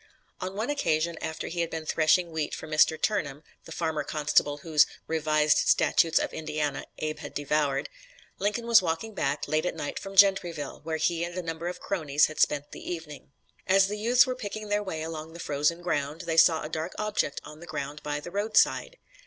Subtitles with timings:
[0.39, 2.99] On one occasion after he had been threshing wheat for Mr.
[2.99, 7.87] Turnham, the farmer constable whose "Revised Statutes of Indiana" Abe had devoured,
[8.39, 11.79] Lincoln was walking back, late at night from Gentryville, where he and a number of
[11.79, 13.31] cronies had spent the evening.
[13.67, 16.93] As the youths were picking their way along the frozen road, they saw a dark
[16.97, 18.97] object on the ground by the roadside.